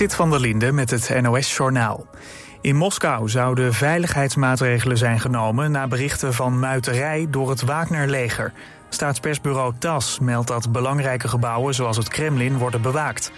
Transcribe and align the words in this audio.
Zit 0.00 0.14
van 0.14 0.30
der 0.30 0.40
Linde 0.40 0.72
met 0.72 0.90
het 0.90 1.20
NOS-journaal. 1.22 2.06
In 2.60 2.76
Moskou 2.76 3.28
zouden 3.28 3.72
veiligheidsmaatregelen 3.74 4.98
zijn 4.98 5.20
genomen... 5.20 5.70
na 5.70 5.86
berichten 5.88 6.34
van 6.34 6.58
muiterij 6.58 7.26
door 7.30 7.50
het 7.50 7.62
Wagner-leger. 7.62 8.52
Staatspersbureau 8.88 9.72
TAS 9.78 10.18
meldt 10.18 10.48
dat 10.48 10.72
belangrijke 10.72 11.28
gebouwen... 11.28 11.74
zoals 11.74 11.96
het 11.96 12.08
Kremlin 12.08 12.58
worden 12.58 12.82
bewaakt. 12.82 13.32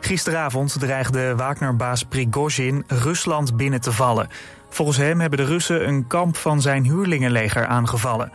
Gisteravond 0.00 0.80
dreigde 0.80 1.36
Wagner-baas 1.36 2.02
Prigozhin 2.02 2.84
Rusland 2.86 3.56
binnen 3.56 3.80
te 3.80 3.92
vallen. 3.92 4.28
Volgens 4.68 4.96
hem 4.96 5.20
hebben 5.20 5.38
de 5.38 5.44
Russen 5.44 5.88
een 5.88 6.06
kamp 6.06 6.36
van 6.36 6.60
zijn 6.60 6.84
huurlingenleger 6.84 7.66
aangevallen... 7.66 8.32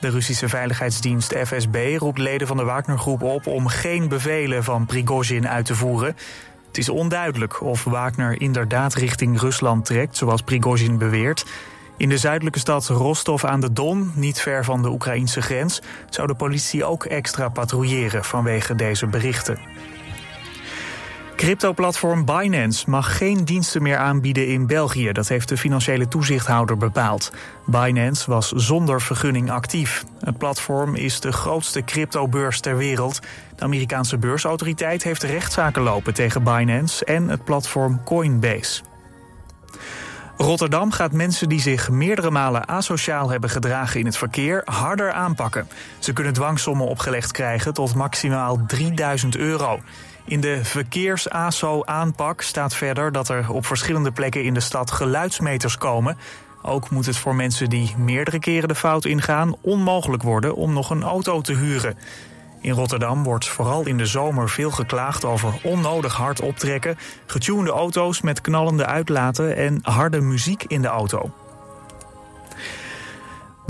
De 0.00 0.10
Russische 0.10 0.48
veiligheidsdienst 0.48 1.34
FSB 1.44 1.96
roept 1.98 2.18
leden 2.18 2.46
van 2.46 2.56
de 2.56 2.64
Wagner-groep 2.64 3.22
op 3.22 3.46
om 3.46 3.66
geen 3.66 4.08
bevelen 4.08 4.64
van 4.64 4.86
Prigozhin 4.86 5.48
uit 5.48 5.64
te 5.64 5.74
voeren. 5.74 6.16
Het 6.70 6.78
is 6.78 6.88
onduidelijk 6.88 7.62
of 7.62 7.84
Wagner 7.84 8.40
inderdaad 8.40 8.94
richting 8.94 9.40
Rusland 9.40 9.84
trekt, 9.84 10.16
zoals 10.16 10.42
Prigozhin 10.42 10.98
beweert. 10.98 11.46
In 11.96 12.08
de 12.08 12.18
zuidelijke 12.18 12.58
stad 12.58 12.86
Rostov 12.86 13.44
aan 13.44 13.60
de 13.60 13.72
Don, 13.72 14.12
niet 14.14 14.40
ver 14.40 14.64
van 14.64 14.82
de 14.82 14.90
Oekraïnse 14.90 15.42
grens, 15.42 15.82
zou 16.10 16.26
de 16.26 16.34
politie 16.34 16.84
ook 16.84 17.04
extra 17.04 17.48
patrouilleren 17.48 18.24
vanwege 18.24 18.74
deze 18.74 19.06
berichten. 19.06 19.58
Crypto-platform 21.40 22.24
Binance 22.24 22.90
mag 22.90 23.16
geen 23.16 23.44
diensten 23.44 23.82
meer 23.82 23.96
aanbieden 23.96 24.46
in 24.46 24.66
België. 24.66 25.12
Dat 25.12 25.28
heeft 25.28 25.48
de 25.48 25.56
financiële 25.56 26.08
toezichthouder 26.08 26.76
bepaald. 26.76 27.32
Binance 27.66 28.30
was 28.30 28.48
zonder 28.48 29.00
vergunning 29.00 29.50
actief. 29.50 30.04
Het 30.20 30.38
platform 30.38 30.94
is 30.94 31.20
de 31.20 31.32
grootste 31.32 31.84
cryptobeurs 31.84 32.60
ter 32.60 32.76
wereld. 32.76 33.20
De 33.60 33.66
Amerikaanse 33.66 34.18
beursautoriteit 34.18 35.02
heeft 35.02 35.22
rechtszaken 35.22 35.82
lopen 35.82 36.14
tegen 36.14 36.42
Binance 36.42 37.04
en 37.04 37.28
het 37.28 37.44
platform 37.44 38.04
Coinbase. 38.04 38.82
Rotterdam 40.36 40.92
gaat 40.92 41.12
mensen 41.12 41.48
die 41.48 41.60
zich 41.60 41.90
meerdere 41.90 42.30
malen 42.30 42.68
asociaal 42.68 43.30
hebben 43.30 43.50
gedragen 43.50 44.00
in 44.00 44.06
het 44.06 44.16
verkeer 44.16 44.62
harder 44.64 45.12
aanpakken. 45.12 45.68
Ze 45.98 46.12
kunnen 46.12 46.32
dwangsommen 46.32 46.86
opgelegd 46.86 47.32
krijgen 47.32 47.74
tot 47.74 47.94
maximaal 47.94 48.66
3000 48.66 49.36
euro. 49.36 49.80
In 50.24 50.40
de 50.40 50.64
verkeers-ASO-aanpak 50.64 52.42
staat 52.42 52.74
verder 52.74 53.12
dat 53.12 53.28
er 53.28 53.50
op 53.50 53.66
verschillende 53.66 54.12
plekken 54.12 54.44
in 54.44 54.54
de 54.54 54.60
stad 54.60 54.90
geluidsmeters 54.90 55.78
komen. 55.78 56.16
Ook 56.62 56.90
moet 56.90 57.06
het 57.06 57.16
voor 57.16 57.34
mensen 57.34 57.68
die 57.68 57.94
meerdere 57.96 58.38
keren 58.38 58.68
de 58.68 58.74
fout 58.74 59.04
ingaan 59.04 59.54
onmogelijk 59.60 60.22
worden 60.22 60.54
om 60.54 60.72
nog 60.72 60.90
een 60.90 61.02
auto 61.02 61.40
te 61.40 61.54
huren. 61.54 61.96
In 62.60 62.72
Rotterdam 62.72 63.22
wordt 63.22 63.48
vooral 63.48 63.86
in 63.86 63.96
de 63.96 64.06
zomer 64.06 64.48
veel 64.48 64.70
geklaagd 64.70 65.24
over 65.24 65.54
onnodig 65.62 66.14
hard 66.14 66.40
optrekken, 66.40 66.98
getunede 67.26 67.70
auto's 67.70 68.20
met 68.20 68.40
knallende 68.40 68.86
uitlaten 68.86 69.56
en 69.56 69.78
harde 69.82 70.20
muziek 70.20 70.64
in 70.64 70.82
de 70.82 70.88
auto. 70.88 71.30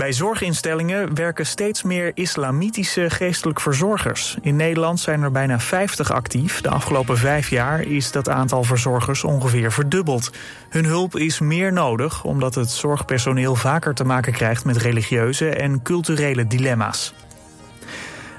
Bij 0.01 0.13
zorginstellingen 0.13 1.15
werken 1.15 1.45
steeds 1.45 1.83
meer 1.83 2.11
islamitische 2.13 3.09
geestelijk 3.09 3.59
verzorgers. 3.59 4.37
In 4.41 4.55
Nederland 4.55 4.99
zijn 4.99 5.21
er 5.21 5.31
bijna 5.31 5.59
50 5.59 6.11
actief. 6.11 6.61
De 6.61 6.69
afgelopen 6.69 7.17
vijf 7.17 7.49
jaar 7.49 7.81
is 7.81 8.11
dat 8.11 8.29
aantal 8.29 8.63
verzorgers 8.63 9.23
ongeveer 9.23 9.71
verdubbeld. 9.71 10.31
Hun 10.69 10.85
hulp 10.85 11.15
is 11.15 11.39
meer 11.39 11.73
nodig 11.73 12.23
omdat 12.23 12.55
het 12.55 12.69
zorgpersoneel 12.69 13.55
vaker 13.55 13.93
te 13.93 14.03
maken 14.03 14.33
krijgt 14.33 14.65
met 14.65 14.77
religieuze 14.77 15.49
en 15.49 15.81
culturele 15.81 16.47
dilemma's. 16.47 17.13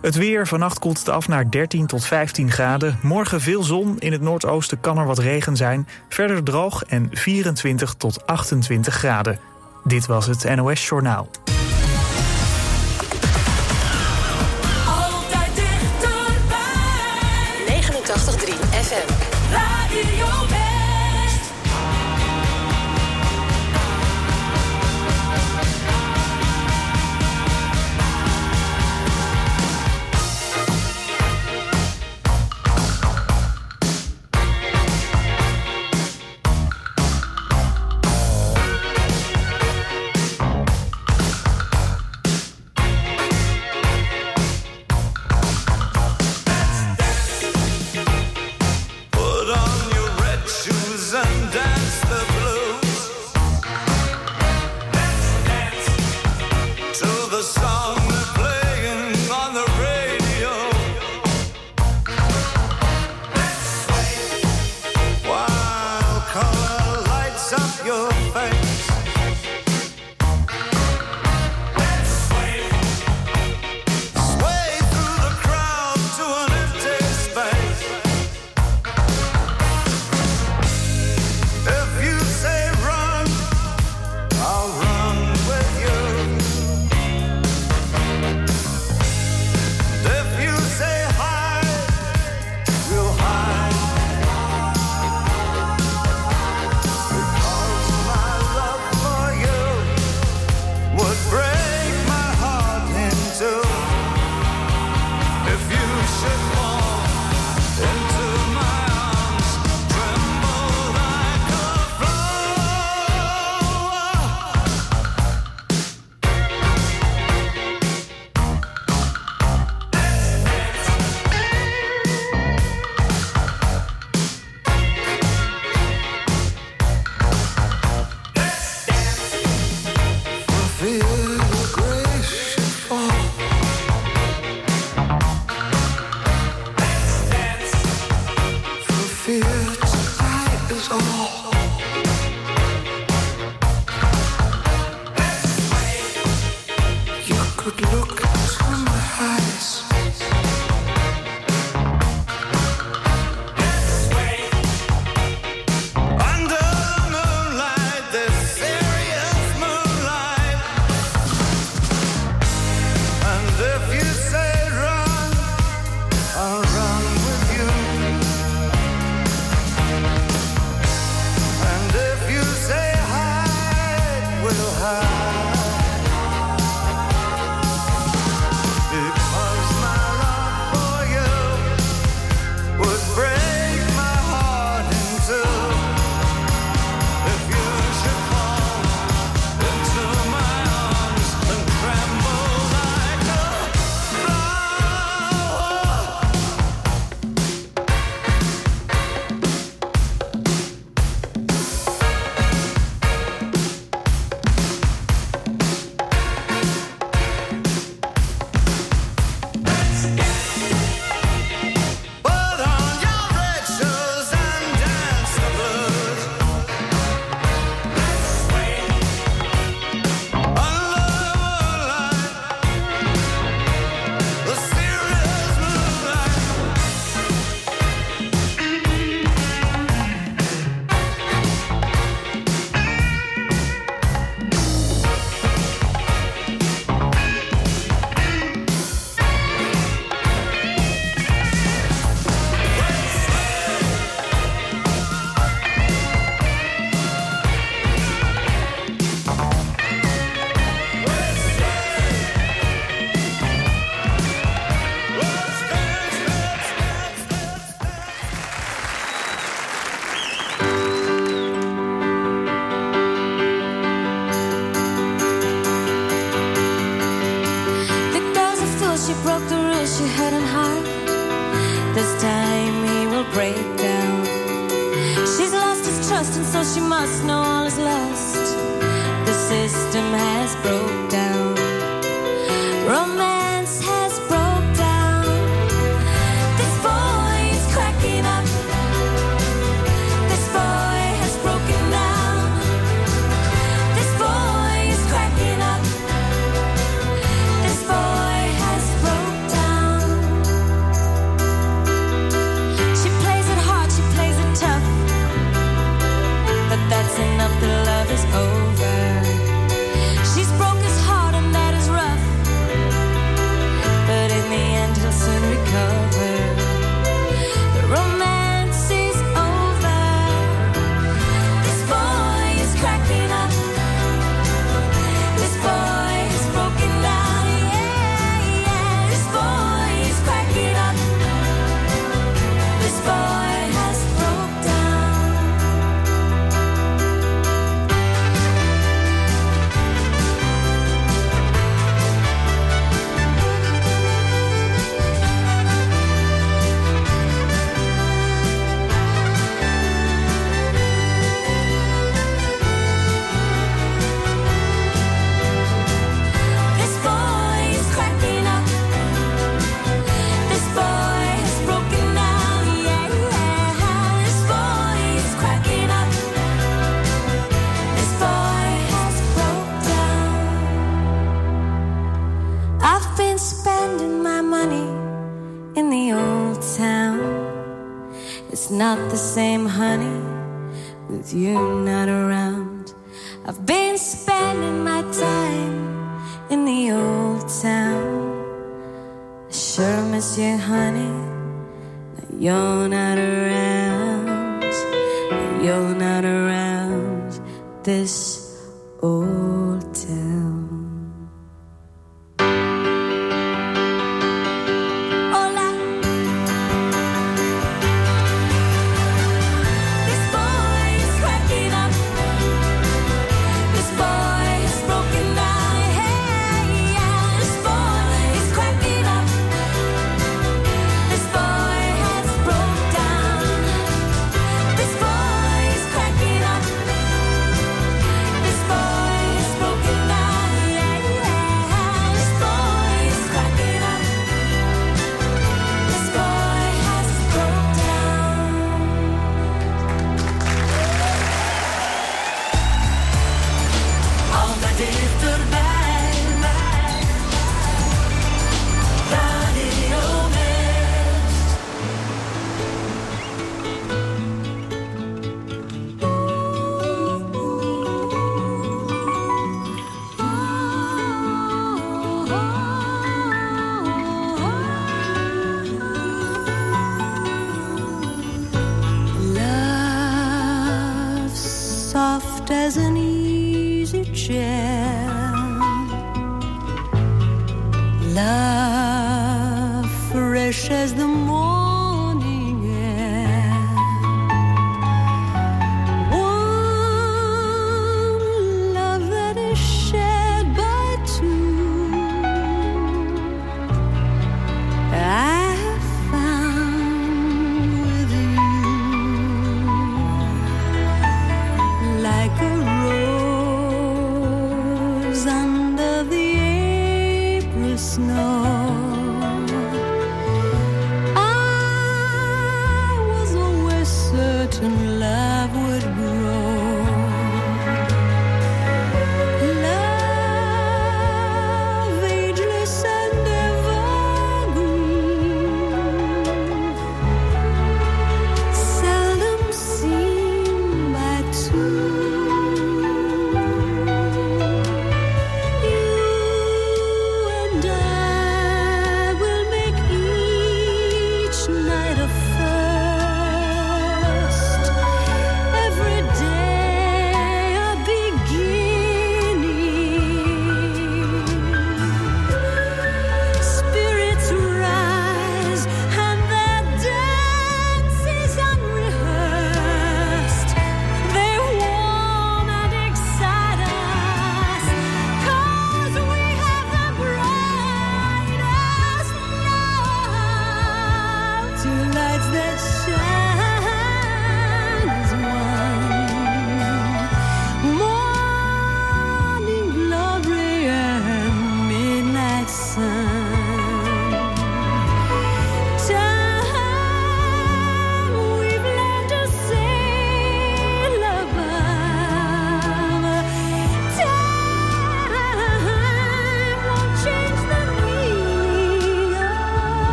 Het 0.00 0.14
weer, 0.14 0.46
vannacht 0.46 0.78
koelt 0.78 0.98
het 0.98 1.08
af 1.08 1.28
naar 1.28 1.50
13 1.50 1.86
tot 1.86 2.04
15 2.04 2.50
graden. 2.50 2.98
Morgen 3.02 3.40
veel 3.40 3.62
zon, 3.62 3.98
in 3.98 4.12
het 4.12 4.20
noordoosten 4.20 4.80
kan 4.80 4.98
er 4.98 5.06
wat 5.06 5.18
regen 5.18 5.56
zijn. 5.56 5.88
Verder 6.08 6.42
droog 6.42 6.84
en 6.84 7.08
24 7.12 7.94
tot 7.94 8.26
28 8.26 8.94
graden. 8.94 9.38
Dit 9.84 10.06
was 10.06 10.26
het 10.26 10.54
NOS 10.56 10.88
Journaal. 10.88 11.28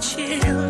We 0.00 0.67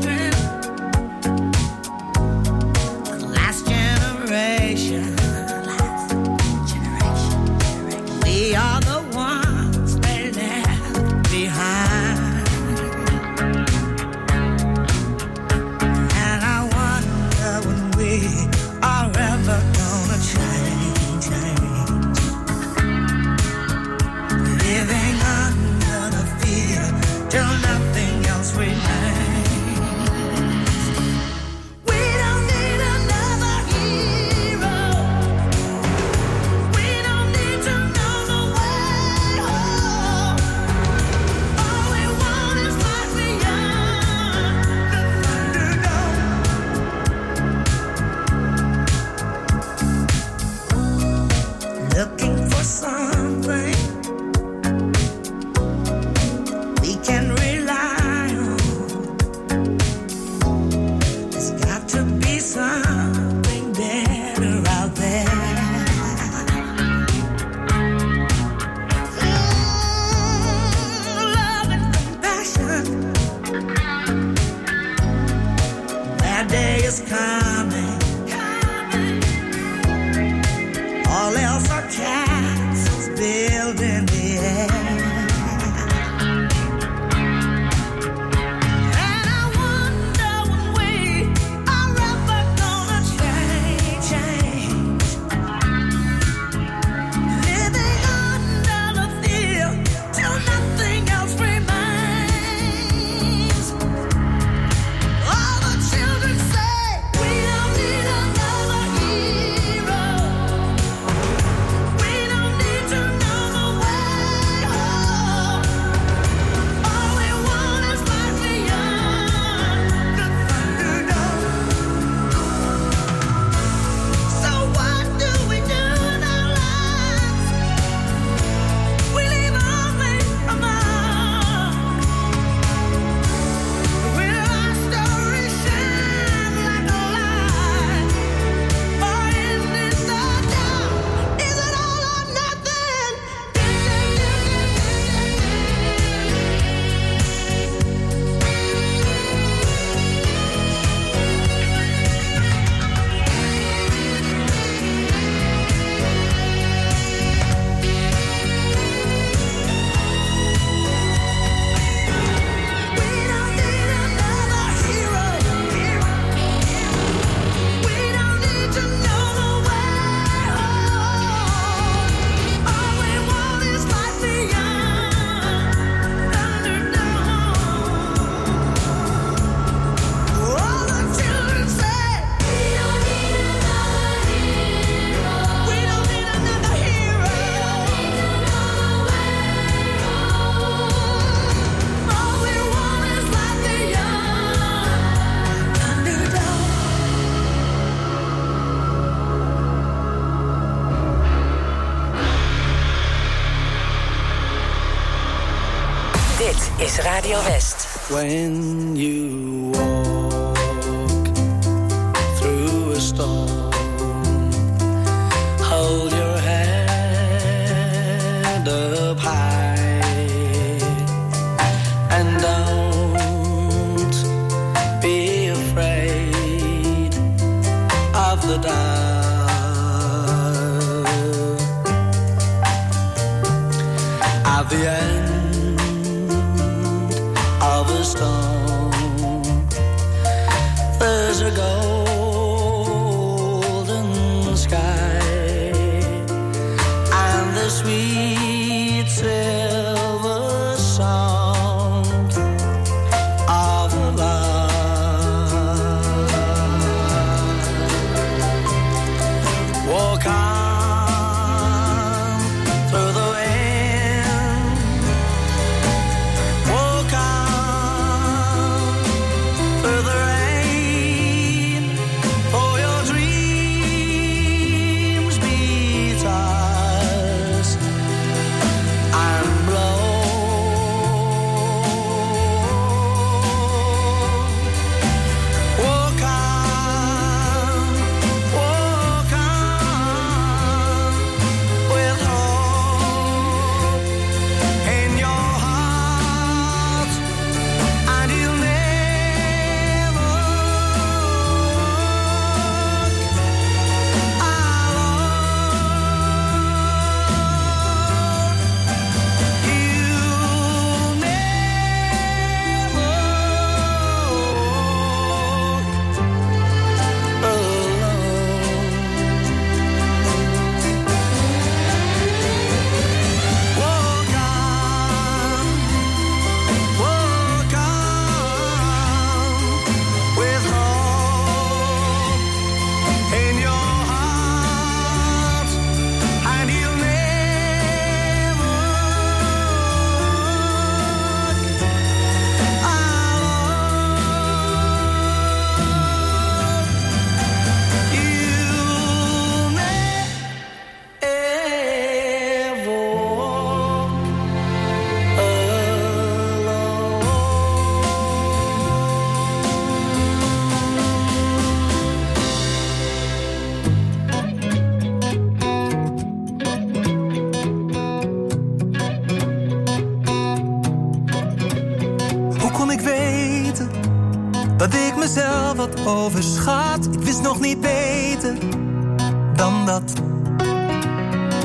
is 206.88 206.98
Radio 207.04 207.38
West. 207.40 208.10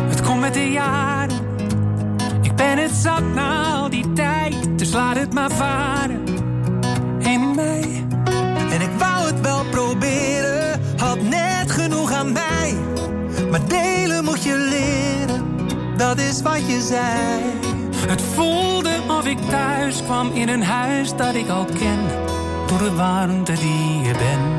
Het 0.10 0.22
komt 0.22 0.39
met 0.39 0.54
de 0.54 0.72
jaren. 0.72 1.38
Ik 2.41 2.56
ben 2.56 2.78
het 2.78 2.91
zat 2.91 3.24
na 3.34 3.74
al 3.74 3.89
die 3.89 4.13
tijd. 4.13 4.80
Dus 4.80 4.93
laat 4.93 5.15
het 5.15 5.34
maar 5.34 5.52
varen. 5.52 6.24
In 7.19 7.56
mij. 7.56 8.06
En 8.72 8.82
ik 8.82 8.89
wou 8.98 9.26
het 9.26 9.41
wel 9.41 9.63
proberen, 9.72 10.82
had 10.98 11.22
net 11.22 11.72
genoeg 11.72 12.12
aan 12.12 12.32
mij. 12.32 12.76
Maar 13.50 13.67
delen 13.67 14.24
moet 14.24 14.43
je 14.43 14.56
leren, 14.58 15.46
dat 15.98 16.17
is 16.17 16.41
wat 16.41 16.67
je 16.67 16.82
zei. 16.82 17.41
Het 18.08 18.22
voelde 18.22 19.02
of 19.08 19.26
ik 19.26 19.38
thuis 19.50 20.04
kwam 20.04 20.32
in 20.32 20.50
een 20.50 20.63
huis 20.63 21.15
dat 21.15 21.36
ik 21.36 21.50
al 21.50 21.65
ken. 21.65 22.00
Door 22.67 22.78
de 22.78 22.96
warmte 22.96 23.54
die 23.54 24.02
je 24.02 24.12
bent. 24.12 24.53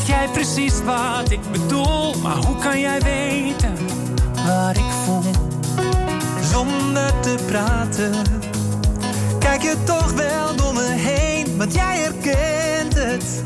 Weet 0.00 0.08
jij 0.08 0.28
precies 0.28 0.82
wat 0.84 1.30
ik 1.30 1.40
bedoel. 1.52 2.14
Maar 2.22 2.36
hoe 2.36 2.56
kan 2.56 2.80
jij 2.80 3.00
weten 3.00 3.74
wat 4.46 4.76
ik 4.76 4.90
voel? 5.04 5.22
Zonder 6.52 7.20
te 7.20 7.34
praten. 7.46 8.12
Kijk 9.38 9.62
je 9.62 9.76
toch 9.84 10.12
wel 10.12 10.56
door 10.56 10.74
me 10.74 10.88
heen, 10.88 11.56
want 11.56 11.74
jij 11.74 11.98
herkent 11.98 12.94
het 12.94 13.44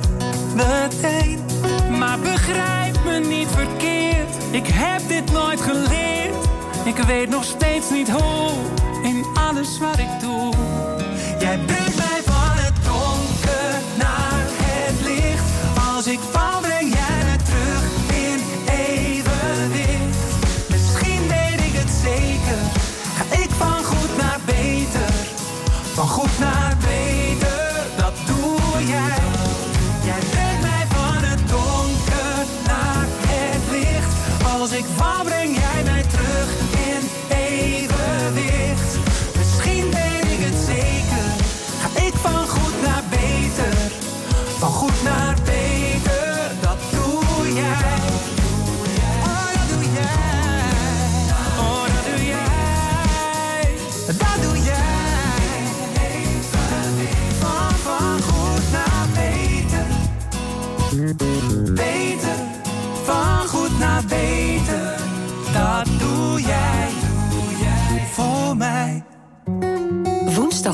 meteen. 0.55 1.39
Maar 1.99 2.19
begrijp 2.19 3.05
me 3.05 3.19
niet 3.19 3.49
verkeerd. 3.49 4.35
Ik 4.51 4.67
heb 4.67 5.09
dit 5.09 5.33
nooit 5.33 5.61
geleerd. 5.61 6.35
Ik 6.85 6.97
weet 6.97 7.29
nog 7.29 7.45
steeds 7.45 7.91
niet 7.91 8.11
hoe. 8.11 8.51
In 9.03 9.25
alles 9.35 9.79
wat 9.79 9.99
ik 9.99 10.21
doe. 10.21 10.53
Jij 11.39 11.59
brengt 11.59 11.97
mij 11.97 12.14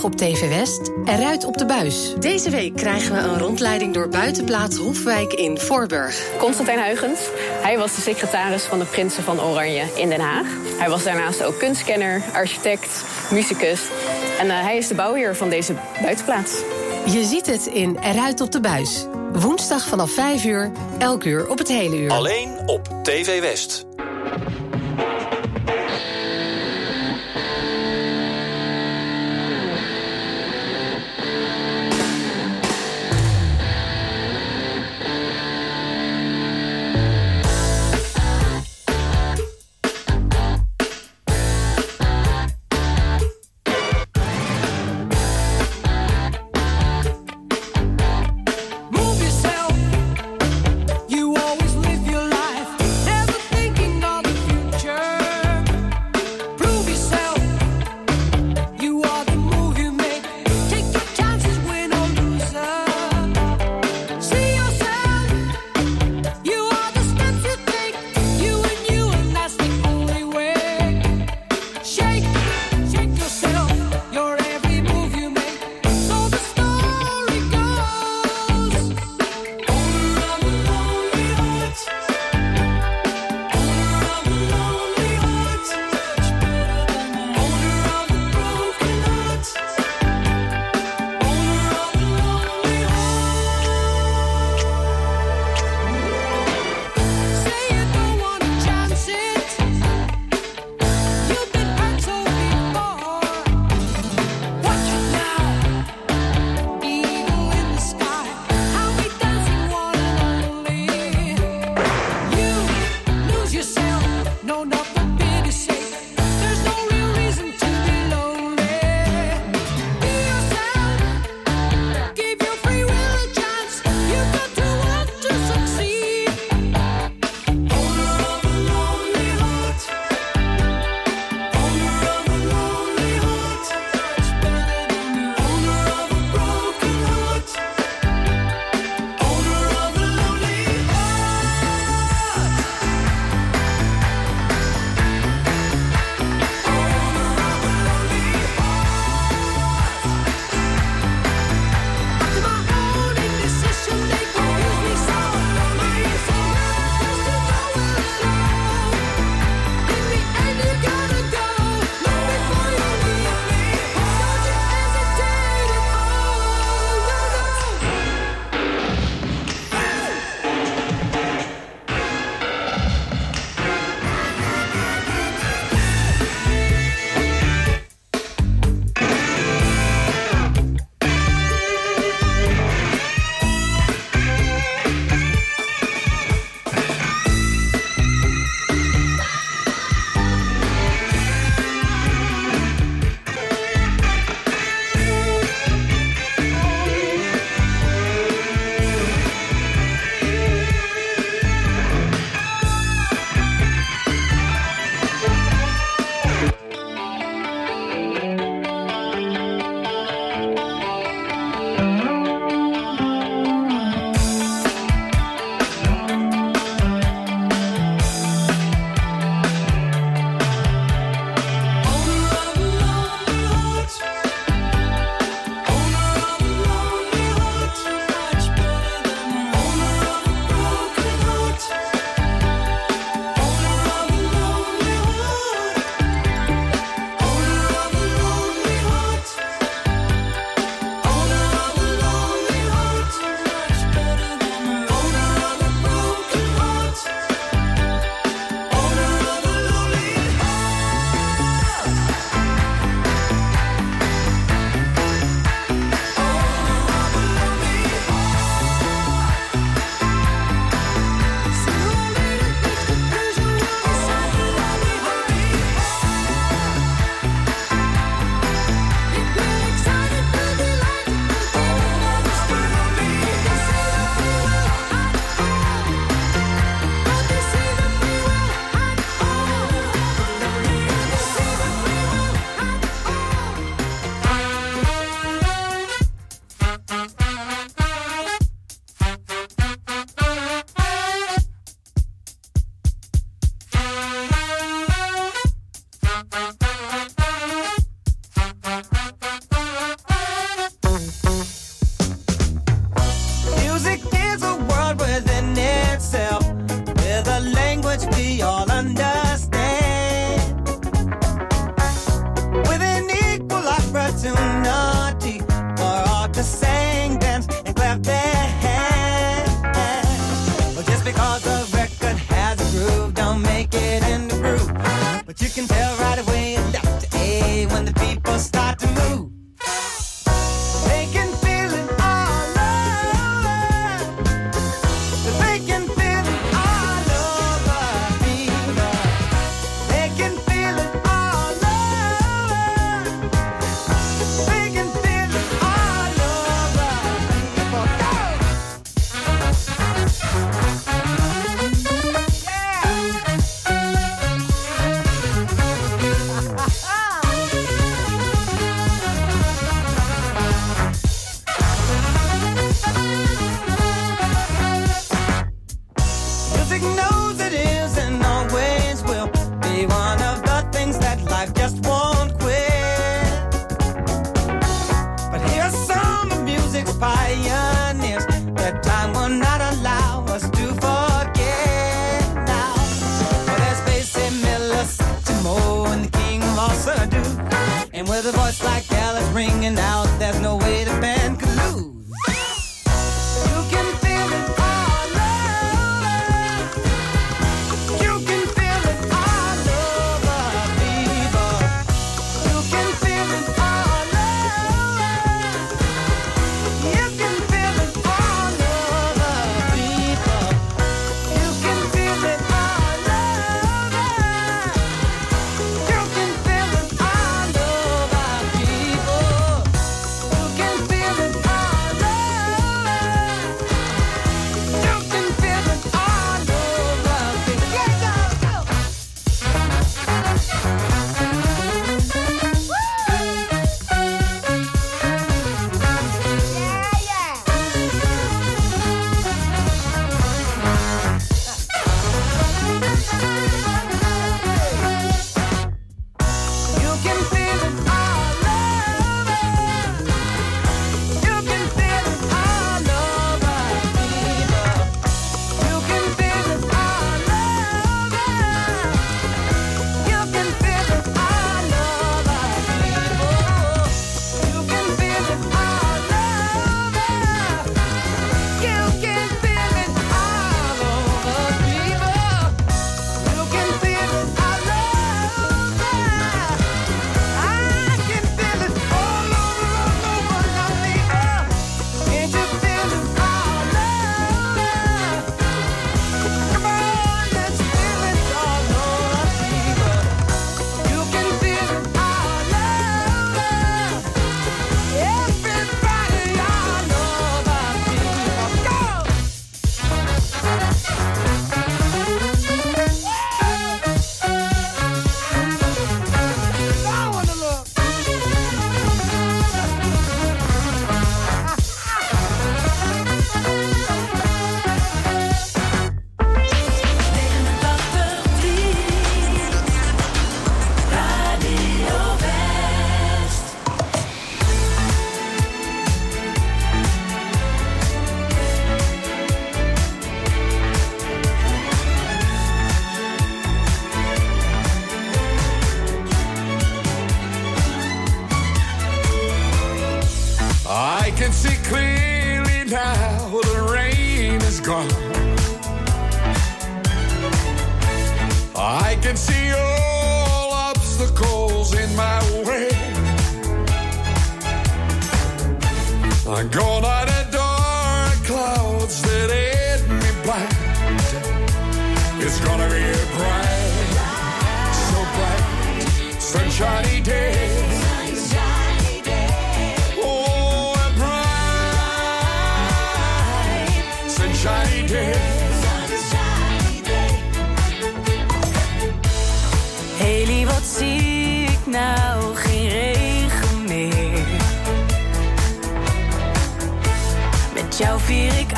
op 0.05 0.17
TV 0.17 0.49
West. 0.49 0.91
Eruit 1.05 1.45
op 1.45 1.59
de 1.59 1.67
buis. 1.67 2.15
Deze 2.19 2.51
week 2.51 2.77
krijgen 2.77 3.13
we 3.15 3.19
een 3.19 3.39
rondleiding 3.39 3.95
door 3.95 4.09
buitenplaats 4.09 4.77
Hofwijk 4.77 5.33
in 5.33 5.59
Voorburg. 5.59 6.31
Constantijn 6.39 6.79
Huygens. 6.85 7.21
Hij 7.63 7.79
was 7.79 7.95
de 7.95 8.01
secretaris 8.01 8.63
van 8.63 8.79
de 8.79 8.85
Prinsen 8.85 9.23
van 9.23 9.41
Oranje 9.41 9.85
in 9.95 10.09
Den 10.09 10.21
Haag. 10.21 10.47
Hij 10.79 10.89
was 10.89 11.03
daarnaast 11.03 11.43
ook 11.43 11.59
kunstkenner, 11.59 12.23
architect, 12.33 13.05
muzikus. 13.31 13.81
En 14.39 14.51
eh, 14.51 14.61
hij 14.61 14.77
is 14.77 14.89
de 14.89 14.95
bouwheer 14.95 15.37
van 15.37 15.49
deze 15.49 15.75
buitenplaats. 16.03 16.63
Je 17.07 17.25
ziet 17.25 17.47
het 17.47 17.67
in 17.67 17.99
Eruit 17.99 18.41
op 18.41 18.53
de 18.53 18.61
buis. 18.61 19.07
Woensdag 19.33 19.87
vanaf 19.87 20.11
5 20.11 20.45
uur, 20.45 20.73
elk 20.99 21.25
uur 21.25 21.49
op 21.49 21.59
het 21.59 21.69
hele 21.69 21.97
uur. 21.97 22.11
Alleen 22.11 22.59
op 22.67 22.89
TV 23.03 23.41
West. 23.41 23.87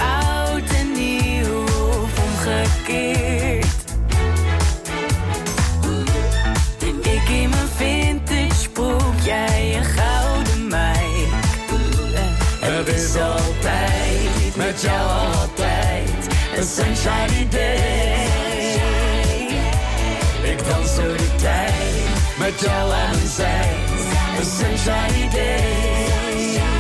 oud 0.03 0.71
en 0.71 0.93
nieuw 0.93 1.63
of 2.03 2.19
omgekeerd. 2.25 3.67
Ik 7.03 7.29
in 7.29 7.51
mijn 7.51 7.69
vintage 7.77 8.71
broek, 8.73 9.21
jij 9.25 9.77
een 9.77 9.85
gouden 9.85 10.69
meid. 10.69 11.31
Het 12.61 12.89
is 12.89 13.17
altijd, 13.17 14.57
met 14.57 14.81
jou 14.81 15.09
altijd, 15.37 16.11
een 16.57 16.65
sunshine 16.65 17.49
day. 17.49 18.31
Ik 20.43 20.69
dans 20.69 20.97
door 20.97 21.17
de 21.17 21.35
tijd, 21.37 22.39
met 22.39 22.61
jou 22.61 22.93
aan 22.93 23.11
mijn 23.11 23.29
zij, 23.29 23.69
een 24.39 24.45
sunshine 24.45 25.29
day. 25.31 26.72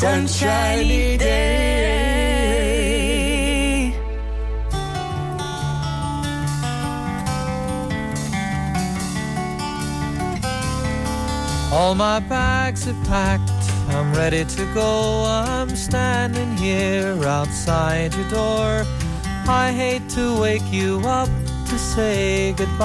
Sunshiny 0.00 1.18
day. 1.18 1.84
All 11.70 11.94
my 11.94 12.18
bags 12.20 12.88
are 12.88 12.94
packed, 13.04 13.50
I'm 13.90 14.14
ready 14.14 14.46
to 14.46 14.64
go. 14.72 15.24
I'm 15.26 15.76
standing 15.76 16.56
here 16.56 17.22
outside 17.26 18.14
your 18.14 18.30
door. 18.30 18.86
I 19.46 19.70
hate 19.70 20.08
to 20.16 20.40
wake 20.40 20.72
you 20.72 21.02
up 21.04 21.28
to 21.68 21.78
say 21.78 22.54
goodbye. 22.54 22.80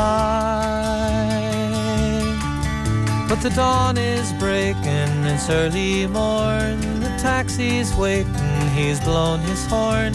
But 3.29 3.39
the 3.41 3.51
dawn 3.51 3.97
is 3.97 4.33
breaking, 4.33 5.25
it's 5.31 5.49
early 5.49 6.07
morn. 6.07 6.94
Taxi's 7.25 7.91
waiting, 7.95 8.35
he's 8.75 8.99
blown 8.99 9.39
his 9.39 9.65
horn. 9.65 10.13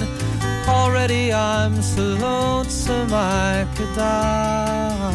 Already 0.69 1.33
I'm 1.33 1.83
so 1.83 2.03
lonesome 2.03 3.13
I 3.13 3.67
could 3.75 3.93
die. 3.97 5.11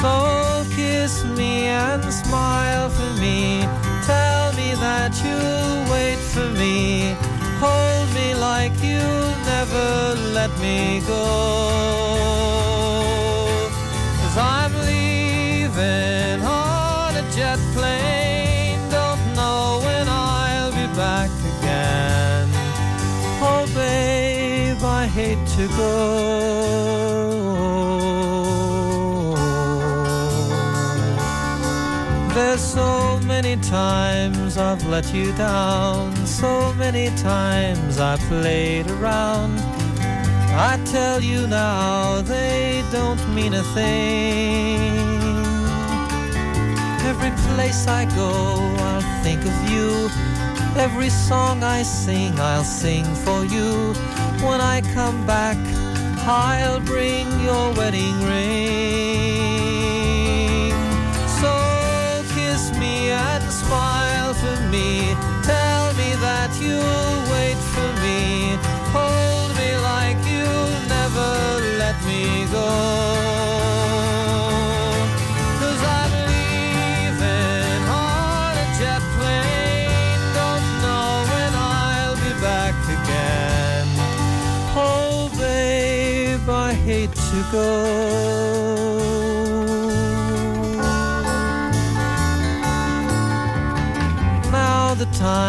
So 0.00 0.66
kiss 0.74 1.22
me 1.38 1.66
and 1.66 2.02
smile 2.12 2.90
for 2.90 3.12
me. 3.20 3.60
Tell 4.02 4.52
me 4.54 4.74
that 4.84 5.12
you'll 5.22 5.86
wait 5.94 6.18
for 6.32 6.48
me. 6.58 7.14
Hold 7.62 8.08
me 8.18 8.34
like 8.34 8.74
you'll 8.82 9.34
never 9.54 10.16
let 10.38 10.50
me 10.58 11.02
go. 11.06 11.24
Cause 14.20 14.36
I'm 14.36 14.74
leaving 14.90 16.42
on 16.44 17.14
a 17.14 17.22
jet 17.30 17.60
plane. 17.76 18.17
To 25.58 25.66
go. 25.76 25.98
There's 32.32 32.60
so 32.60 33.18
many 33.26 33.56
times 33.56 34.56
I've 34.56 34.86
let 34.86 35.12
you 35.12 35.32
down, 35.32 36.14
so 36.26 36.72
many 36.74 37.08
times 37.16 37.98
I 37.98 38.16
played 38.28 38.88
around. 38.88 39.58
I 40.70 40.78
tell 40.92 41.20
you 41.20 41.48
now, 41.48 42.22
they 42.22 42.84
don't 42.92 43.22
mean 43.34 43.54
a 43.54 43.64
thing. 43.74 44.78
Every 47.10 47.32
place 47.48 47.88
I 47.88 48.04
go, 48.14 48.30
I'll 48.86 49.24
think 49.24 49.40
of 49.44 49.56
you. 49.72 50.27
Every 50.78 51.10
song 51.10 51.64
I 51.64 51.82
sing, 51.82 52.38
I'll 52.38 52.62
sing 52.62 53.04
for 53.04 53.44
you. 53.44 53.92
When 54.46 54.60
I 54.60 54.80
come 54.94 55.26
back, 55.26 55.58
I'll 56.24 56.78
bring 56.80 57.26
your 57.40 57.72
wedding 57.74 58.22
ring. 58.22 58.78
So 61.40 61.52
kiss 62.32 62.70
me 62.78 63.10
and 63.10 63.42
smile 63.42 64.34
for 64.34 64.60
me. 64.70 65.16
Tell 65.42 65.92
me 65.94 66.14
that 66.22 66.56
you'll 66.62 67.22
wait 67.34 67.58
for 67.74 67.90
me. 68.04 68.56
Hold 68.94 69.50
me 69.58 69.70
like 69.90 70.18
you'll 70.30 70.78
never 70.86 71.30
let 71.82 71.96
me 72.06 72.46
go. 72.52 73.77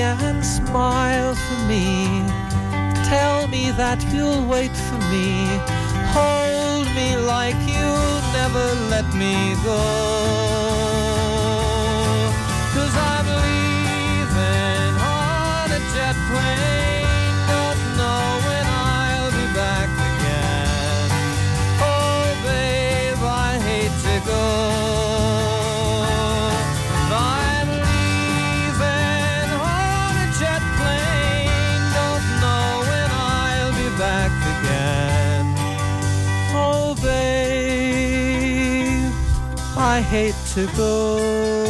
and 0.00 0.44
smile 0.44 1.34
for 1.34 1.58
me. 1.68 2.06
Tell 3.04 3.46
me 3.48 3.70
that 3.72 4.04
you'll 4.12 4.46
wait 4.46 4.74
for 4.86 4.98
me. 5.12 5.60
Hold 6.16 6.86
me 6.94 7.16
like 7.16 7.60
you'll 7.66 8.20
never 8.38 8.66
let 8.90 9.06
me 9.14 9.54
go. 9.64 9.82
Cause 12.74 12.94
I'm 13.12 13.26
leaving 13.44 14.94
on 15.00 15.70
a 15.70 15.80
jet 15.94 16.16
plane. 16.30 16.93
Hate 40.14 40.32
to 40.46 40.64
go. 40.76 41.63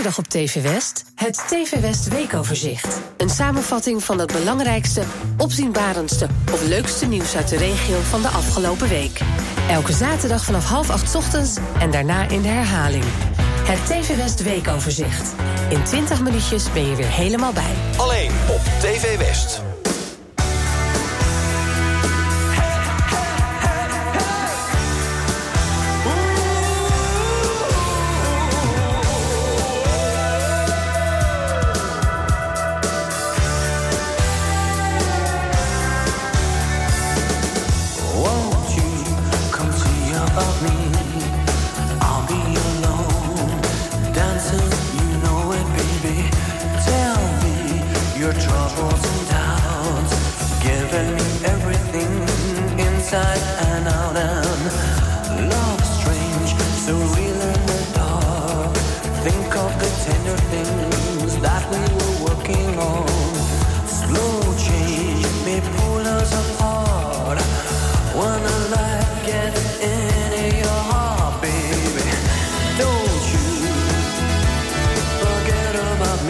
zaterdag 0.00 0.24
op 0.24 0.28
TV 0.28 0.62
West 0.62 1.04
het 1.14 1.44
TV 1.48 1.80
West 1.80 2.08
Weekoverzicht. 2.08 3.00
Een 3.16 3.28
samenvatting 3.28 4.04
van 4.04 4.18
het 4.18 4.32
belangrijkste, 4.32 5.02
opzienbarendste 5.36 6.28
of 6.52 6.62
leukste 6.62 7.06
nieuws 7.06 7.36
uit 7.36 7.48
de 7.48 7.56
regio 7.56 8.00
van 8.00 8.22
de 8.22 8.28
afgelopen 8.28 8.88
week. 8.88 9.20
Elke 9.68 9.92
zaterdag 9.92 10.44
vanaf 10.44 10.64
half 10.64 10.90
acht 10.90 11.14
ochtends 11.14 11.56
en 11.78 11.90
daarna 11.90 12.28
in 12.28 12.42
de 12.42 12.48
herhaling. 12.48 13.04
Het 13.42 13.86
TV 13.86 14.16
West 14.16 14.42
Weekoverzicht. 14.42 15.34
In 15.68 15.82
20 15.82 16.22
minuutjes 16.22 16.72
ben 16.72 16.86
je 16.86 16.96
weer 16.96 17.10
helemaal 17.10 17.52
bij. 17.52 17.74
Alleen 17.96 18.30
op 18.48 18.60
TV 18.80 19.18
West. 19.18 19.69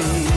me. 0.00 0.29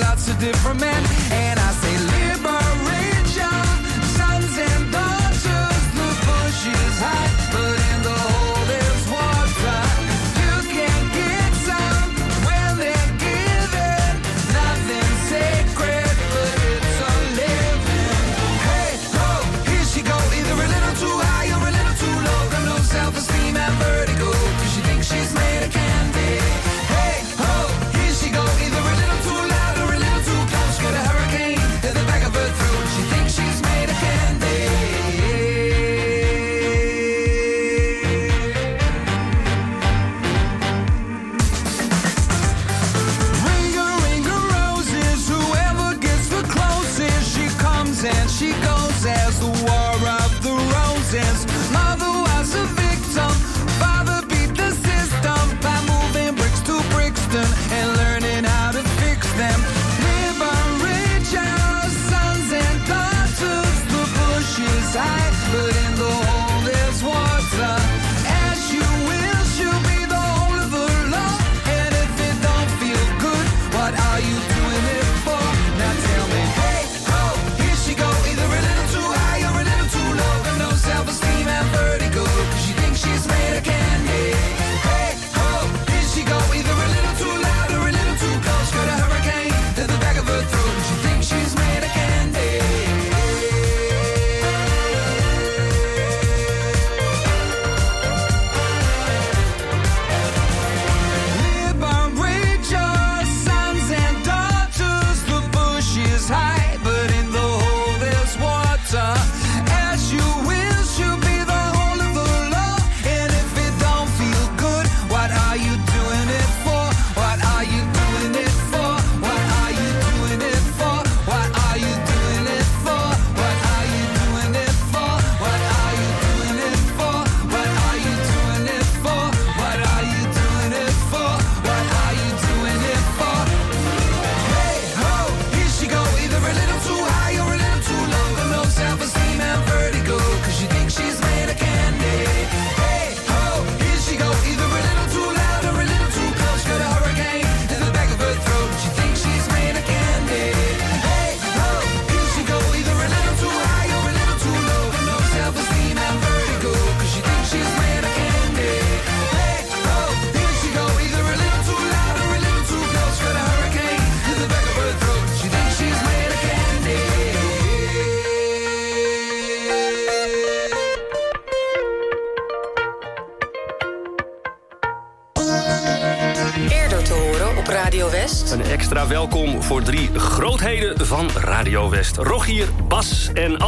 lots 0.00 0.28
of 0.28 0.38
different 0.38 0.80
men, 0.80 1.02
and 1.32 1.58
I. 1.58 1.87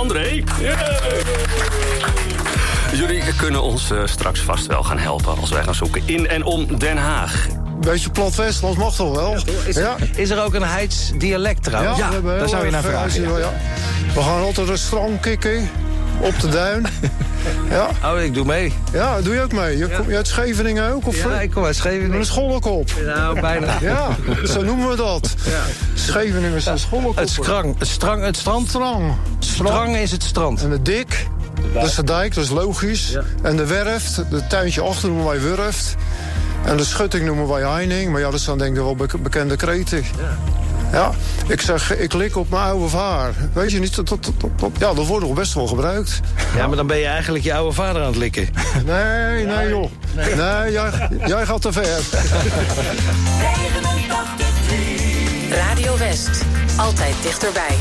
André. 0.00 0.42
Jullie 2.92 3.22
kunnen 3.36 3.62
ons 3.62 3.90
eh, 3.90 3.98
straks 4.04 4.40
vast 4.40 4.66
wel 4.66 4.82
gaan 4.82 4.98
helpen 4.98 5.38
als 5.38 5.50
wij 5.50 5.62
gaan 5.62 5.74
zoeken 5.74 6.02
in 6.06 6.28
en 6.28 6.44
om 6.44 6.78
Den 6.78 6.96
Haag. 6.96 7.46
Beetje 7.80 8.10
platvest, 8.10 8.62
ons 8.62 8.76
mag 8.76 8.94
toch 8.94 9.14
wel? 9.14 9.36
Is. 10.16 10.30
Er, 10.30 10.44
ook 10.44 10.54
een 10.54 10.62
Heids 10.62 11.12
dialect 11.18 11.62
trouwens? 11.62 11.98
Ja, 11.98 12.10
daar 12.20 12.48
zou 12.48 12.64
je 12.64 12.70
naar 12.70 12.82
vragen. 12.82 13.24
We 14.14 14.22
gaan 14.22 14.42
altijd 14.42 14.68
een 14.68 14.78
strand 14.78 15.20
kikken 15.20 15.70
op 16.20 16.40
de 16.40 16.48
duin. 16.48 16.86
Ja. 17.70 17.88
Oh, 18.04 18.22
ik 18.22 18.34
doe 18.34 18.44
mee. 18.44 18.72
Ja, 18.92 19.20
doe 19.20 19.34
je 19.34 19.42
ook 19.42 19.52
mee? 19.52 19.76
Je 19.76 19.88
komt 19.88 20.12
uit 20.12 20.26
Scheveningen 20.26 20.92
ook? 20.92 21.06
Of 21.06 21.16
ja, 21.16 21.40
ik 21.40 21.50
kom 21.50 21.64
uit 21.64 21.76
Scheveningen. 21.76 22.18
Een 22.18 22.24
school 22.24 22.54
ook 22.54 22.64
op. 22.64 22.90
Nou, 23.04 23.40
bijna. 23.40 23.78
Ja, 23.80 24.08
zo 24.44 24.62
noemen 24.62 24.88
we 24.88 24.96
dat. 24.96 25.34
Ja. 25.44 25.62
Scheveningen 26.10 26.56
is 26.56 26.66
een. 26.66 26.78
Het, 27.14 27.30
strang, 27.30 27.78
het, 27.78 27.88
strang, 27.88 28.24
het 28.24 28.36
strand. 28.36 28.68
Strang. 29.38 29.96
Is 29.96 30.10
het 30.10 30.22
strand. 30.22 30.62
En 30.62 30.70
de 30.70 30.82
dik, 30.82 31.26
de 31.54 31.72
dat 31.72 31.84
is 31.84 31.94
de 31.94 32.04
dijk, 32.04 32.34
dat 32.34 32.44
is 32.44 32.50
logisch. 32.50 33.16
En 33.42 33.56
de 33.56 33.66
werft, 33.66 34.16
het 34.16 34.48
tuintje 34.48 34.80
achter 34.80 35.08
noemen 35.08 35.26
wij 35.26 35.42
werft. 35.42 35.96
En 36.64 36.76
de 36.76 36.84
schutting 36.84 37.24
noemen 37.24 37.48
wij 37.48 37.62
heining. 37.62 38.12
Maar 38.12 38.20
ja, 38.20 38.30
dat 38.30 38.40
zijn 38.40 38.58
denk 38.58 38.76
ik 38.76 38.82
wel 38.82 38.96
bekende 39.22 39.56
kreten. 39.56 39.98
Ja. 39.98 40.38
Ja, 40.92 41.10
ik 41.46 41.60
zeg, 41.60 41.96
ik 41.96 42.12
lik 42.12 42.36
op 42.36 42.50
mijn 42.50 42.62
oude 42.62 42.88
vaar. 42.88 43.32
Weet 43.52 43.70
je 43.70 43.78
niet, 43.78 43.96
dat, 43.96 44.08
dat, 44.08 44.18
ja, 44.78 44.94
dat 44.94 45.06
wordt 45.06 45.26
nog 45.26 45.34
best 45.34 45.54
wel 45.54 45.66
gebruikt. 45.66 46.20
Ja, 46.56 46.66
maar 46.66 46.76
dan 46.76 46.86
ben 46.86 46.98
je 46.98 47.06
eigenlijk 47.06 47.44
je 47.44 47.54
oude 47.54 47.74
vader 47.74 48.02
aan 48.02 48.08
het 48.08 48.16
likken. 48.16 48.48
Nee, 48.86 49.46
nee 49.46 49.68
joh. 49.68 49.90
Nee, 50.16 50.72
jij, 50.72 51.08
jij 51.26 51.46
gaat 51.46 51.62
te 51.62 51.72
ver. 51.72 52.00
Radio 55.50 55.96
West. 55.96 56.44
Altijd 56.76 57.14
dichterbij. 57.22 57.76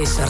Is 0.00 0.29